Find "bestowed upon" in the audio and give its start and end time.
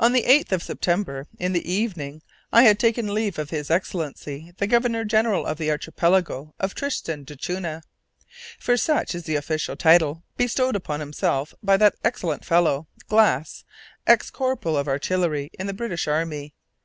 10.36-10.98